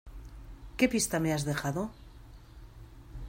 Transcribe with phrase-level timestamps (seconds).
[0.77, 1.91] ¿Qué pista me has dejado?